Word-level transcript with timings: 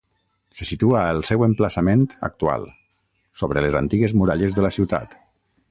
Se 0.59 0.65
situa 0.69 1.01
al 1.09 1.19
seu 1.29 1.43
emplaçament 1.47 2.07
actual, 2.29 2.67
sobre 3.43 3.65
les 3.67 3.79
antigues 3.83 4.17
muralles 4.23 4.59
de 4.59 4.67
la 4.67 4.77
ciutat. 4.81 5.17